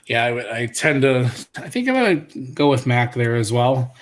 [0.05, 1.25] Yeah, I, I tend to.
[1.55, 3.95] I think I'm going to go with Mack there as well.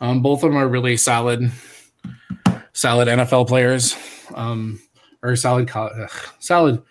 [0.00, 1.50] Um, both of them are really solid,
[2.74, 3.96] solid NFL players,
[4.34, 4.78] um,
[5.22, 6.82] or solid, ugh, solid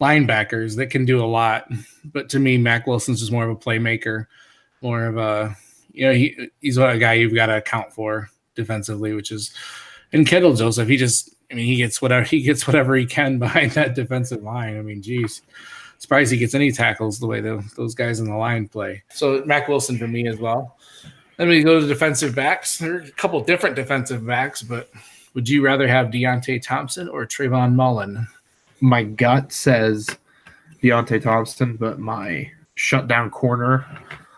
[0.00, 1.70] linebackers that can do a lot.
[2.04, 4.26] But to me, Mack Wilson's just more of a playmaker,
[4.80, 5.56] more of a
[5.92, 9.54] you know he he's a guy you've got to account for defensively, which is
[10.12, 10.88] in Kendall Joseph.
[10.88, 14.42] He just, I mean, he gets whatever he gets whatever he can behind that defensive
[14.42, 14.78] line.
[14.78, 15.42] I mean, geez,
[15.98, 19.02] surprised he gets any tackles the way the, those guys in the line play.
[19.10, 20.76] So Mack Wilson for me as well.
[21.36, 22.78] Then we go to defensive backs.
[22.78, 24.90] There are a couple different defensive backs, but
[25.32, 28.26] would you rather have Deionte Thompson or Trayvon Mullen?
[28.80, 30.08] My gut says
[30.82, 33.86] Deionte Thompson, but my shutdown corner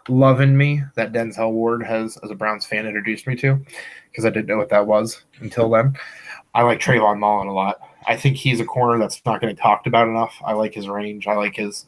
[0.08, 3.64] loving me that Denzel Ward has, as a Browns fan, introduced me to
[4.10, 5.96] because I didn't know what that was until then.
[6.54, 7.80] I like Trayvon Mullen a lot.
[8.06, 10.34] I think he's a corner that's not getting talked about enough.
[10.44, 11.26] I like his range.
[11.26, 11.86] I like his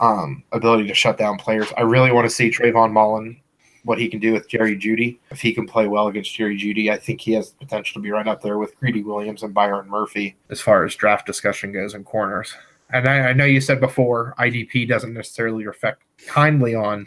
[0.00, 1.72] um, ability to shut down players.
[1.76, 3.40] I really want to see Trayvon Mullen,
[3.84, 5.18] what he can do with Jerry Jeudy.
[5.30, 8.02] If he can play well against Jerry Jeudy, I think he has the potential to
[8.02, 11.72] be right up there with Greedy Williams and Byron Murphy as far as draft discussion
[11.72, 12.54] goes in corners.
[12.92, 17.06] And I, I know you said before IDP doesn't necessarily reflect kindly on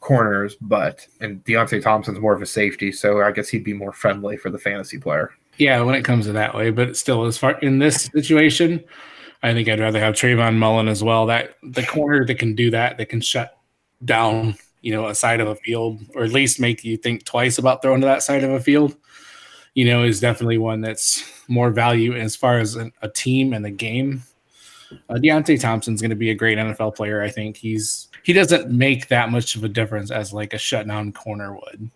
[0.00, 3.92] corners, but and Deionte Thompson's more of a safety, so I guess he'd be more
[3.92, 5.32] friendly for the fantasy player.
[5.56, 8.84] Yeah, when it comes to that way, but still, as far in this situation,
[9.42, 11.26] I think I'd rather have Trayvon Mullen as well.
[11.26, 13.56] That the corner that can do that, that can shut
[14.04, 17.56] down, you know, a side of a field, or at least make you think twice
[17.56, 18.94] about throwing to that side of a field.
[19.72, 23.64] You know, is definitely one that's more value as far as a, a team and
[23.64, 24.22] the game.
[25.08, 27.22] Uh, Deionte Thompson's going to be a great NFL player.
[27.22, 31.12] I think he's he doesn't make that much of a difference as like a shutdown
[31.14, 31.90] corner would.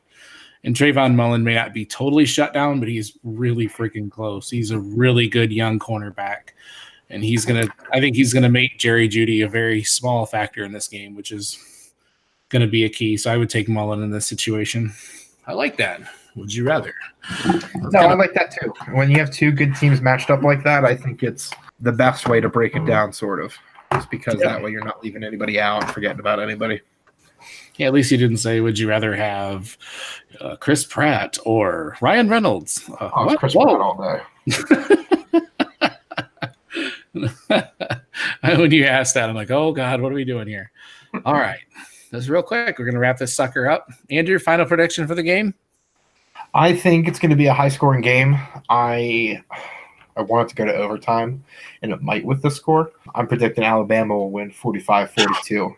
[0.64, 4.48] And Trayvon Mullen may not be totally shut down, but he's really freaking close.
[4.48, 6.52] He's a really good young cornerback.
[7.10, 10.72] And he's gonna I think he's gonna make Jerry Jeudy a very small factor in
[10.72, 11.62] this game, which is
[12.48, 13.16] gonna be a key.
[13.16, 14.92] So I would take Mullen in this situation.
[15.46, 16.00] I like that.
[16.36, 16.94] Would you rather?
[17.76, 18.72] No, I like that too.
[18.92, 22.28] When you have two good teams matched up like that, I think it's the best
[22.28, 23.54] way to break it down, sort of.
[23.92, 24.48] just because Yeah.
[24.52, 26.80] that way you're not leaving anybody out and forgetting about anybody.
[27.76, 29.76] Yeah, at least you didn't say, "Would you rather have
[30.40, 33.36] uh, Chris Pratt or Ryan Reynolds?" Uh, Oh, it's?
[33.38, 33.64] Chris Whoa.
[33.64, 34.22] Pratt all day.
[38.56, 40.70] when you asked that, I'm like, "Oh God, what are we doing here?"
[41.24, 41.60] All right,
[42.10, 43.90] just real quick, we're gonna wrap this sucker up.
[44.10, 45.54] Andrew, final prediction for the game?
[46.54, 48.38] I think it's going to be a high scoring game.
[48.68, 49.42] I
[50.16, 51.44] I want it to go to overtime,
[51.82, 52.90] and it might with the score.
[53.14, 55.74] I'm predicting Alabama will win 45 42.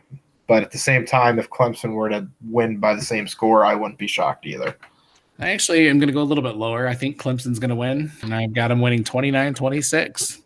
[0.47, 3.75] But at the same time, if Clemson were to win by the same score, I
[3.75, 4.77] wouldn't be shocked either.
[5.38, 6.88] I actually am going to go a little bit lower.
[6.88, 10.40] I think Clemson's going to win, and I've got them winning 29 26.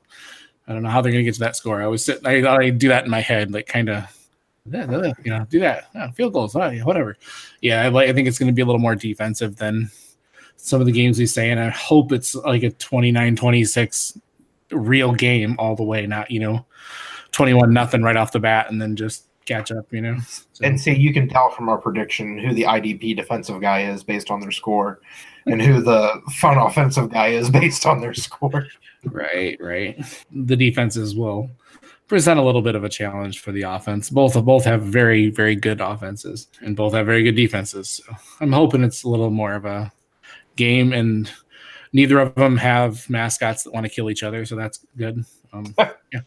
[0.66, 1.82] I don't know how they're going to get to that score.
[1.82, 4.04] I was sitting, I, I do that in my head, like kind of,
[4.70, 5.88] you know, do that.
[5.94, 7.16] Oh, field goals, yeah, whatever.
[7.60, 9.90] Yeah, I, like, I think it's going to be a little more defensive than
[10.56, 14.18] some of the games we say, and I hope it's like a 29 26
[14.70, 16.64] real game all the way, not, you know,
[17.32, 20.16] 21 nothing right off the bat and then just catch up, you know.
[20.52, 24.02] So- And see, you can tell from our prediction who the IDP defensive guy is
[24.02, 25.00] based on their score,
[25.46, 28.66] and who the fun offensive guy is based on their score.
[29.06, 30.02] Right, right.
[30.32, 31.50] The defenses will
[32.06, 34.10] present a little bit of a challenge for the offense.
[34.10, 38.02] Both both have very, very good offenses, and both have very good defenses.
[38.04, 39.92] So I'm hoping it's a little more of a
[40.56, 41.30] game, and
[41.92, 45.24] neither of them have mascots that want to kill each other, so that's good.
[45.52, 46.20] Um, yeah.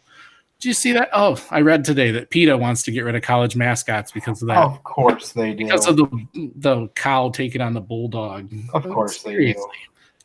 [0.59, 1.09] Did you see that?
[1.13, 4.47] Oh, I read today that PETA wants to get rid of college mascots because of
[4.47, 4.57] that.
[4.57, 5.65] Of course they do.
[5.65, 8.51] Because of the the cow taking on the bulldog.
[8.73, 9.67] Of course they do.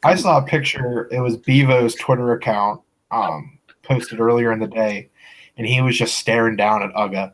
[0.04, 1.06] I saw a picture.
[1.12, 5.10] It was Bevo's Twitter account um, posted earlier in the day,
[5.56, 7.32] and he was just staring down at Uga.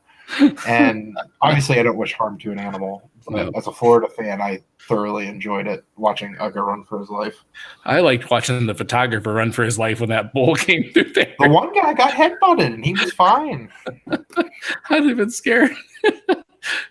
[0.67, 3.53] And obviously, I don't wish harm to an animal, but No.
[3.57, 7.45] as a Florida fan, I thoroughly enjoyed it watching Uga run for his life.
[7.85, 11.35] I liked watching the photographer run for his life when that bull came through there.
[11.39, 13.71] The one guy got headbutted, and he was fine.
[14.91, 15.73] I'd have been scared.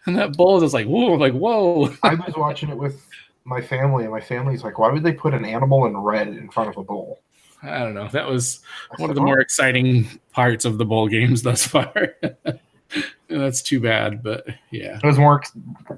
[0.06, 1.94] and that bull was just like, whoa, like, whoa.
[2.04, 3.06] I was watching it with
[3.46, 6.50] my family, and my family's like, "Why would they put an animal in red in
[6.50, 7.22] front of a bull?"
[7.64, 8.08] I don't know.
[8.10, 8.60] That was
[8.98, 12.16] one of the "Oh, more exciting parts of the bowl games thus far.
[13.30, 15.00] That's too bad, but yeah.
[15.04, 15.42] It was more.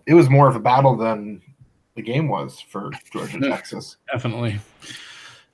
[0.06, 1.42] It was more of a battle than
[1.96, 3.98] the game was for Georgia Texas.
[4.12, 4.60] Definitely.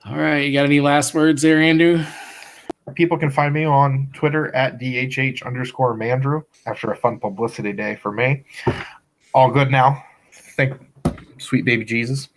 [0.04, 0.38] All right.
[0.38, 2.04] You got any last words there, Andrew?
[2.94, 7.96] People can find me on Twitter at DHH underscore Mandrew after a fun publicity day
[7.96, 8.44] for me.
[9.34, 10.04] All good now.
[10.32, 10.80] Thank
[11.38, 12.28] sweet baby Jesus.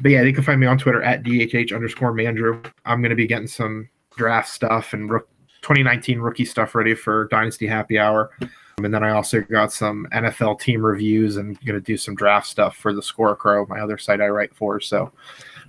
[0.00, 2.64] But yeah, they can find me on Twitter at DHH underscore Mandrew.
[2.84, 5.28] I'm going to be getting some draft stuff and rook
[5.62, 8.30] 2019 rookie stuff ready for Dynasty Happy Hour.
[8.78, 12.46] And then I also got some NFL team reviews and going to do some draft
[12.46, 14.80] stuff for the Score Crow, my other site I write for.
[14.80, 15.12] So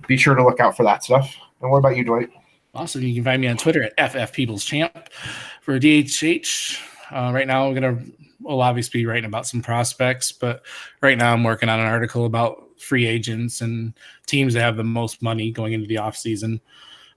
[0.06, 1.34] be sure to look out for that stuff.
[1.60, 2.30] And what about you, Dwight?
[2.74, 5.08] Also, you can find me on Twitter at FF People's Champ
[5.62, 6.78] for DHH.
[7.10, 7.98] Uh, right now, I'm gonna
[8.40, 10.62] well obviously be writing about some prospects, but
[11.00, 13.94] right now I'm working on an article about free agents and
[14.26, 16.60] teams that have the most money going into the off season.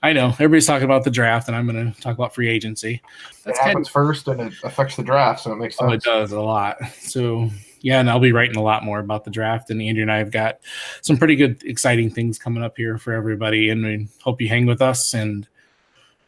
[0.01, 3.01] I know everybody's talking about the draft, and I'm going to talk about free agency.
[3.45, 6.31] It kind happens first and it affects the draft, so it makes Oh, it does
[6.31, 6.77] a lot.
[6.99, 7.49] So
[7.81, 9.69] yeah, and I'll be writing a lot more about the draft.
[9.69, 10.59] And Andrew and I have got
[11.01, 13.69] some pretty good, exciting things coming up here for everybody.
[13.69, 15.13] And we hope you hang with us.
[15.13, 15.47] And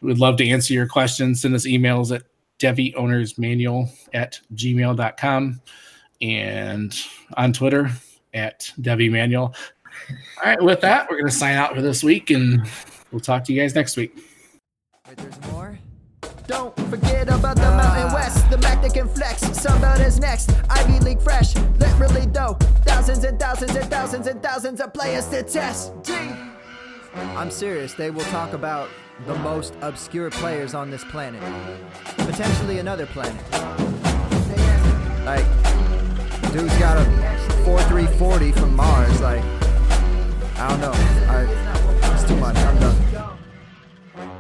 [0.02, 1.42] we'd love to answer your questions.
[1.42, 2.24] Send us emails at
[2.60, 5.62] devyowners.manual at gmail.com
[6.22, 6.96] and
[7.36, 7.90] on Twitter
[8.34, 9.54] at devmanual.
[10.44, 12.68] All right, with that, we're going to sign out for this week and
[13.12, 14.18] we'll talk to you guys next week.
[15.16, 15.78] There's more?
[16.48, 19.42] Don't forget about the Mountain West, the MAC that can flex.
[19.58, 22.58] Somebody's next, Ivy League fresh, literally though.
[22.84, 25.94] Thousands and thousands and thousands and thousands of players to test.
[26.04, 26.14] G.
[27.14, 28.90] I'm serious, they will talk about
[29.28, 31.42] the most obscure players on this planet.
[32.18, 33.42] Potentially another planet.
[35.26, 35.46] Like,
[36.52, 37.06] dude's got a
[37.64, 39.42] 4340 from Mars, like,
[40.58, 40.92] I don't know.
[40.94, 42.58] I, it's too much.
[42.58, 43.38] I'm done.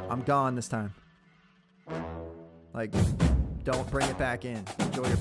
[0.09, 0.93] I'm gone this time.
[2.73, 2.91] Like,
[3.63, 4.63] don't bring it back in.
[4.79, 5.09] Enjoy your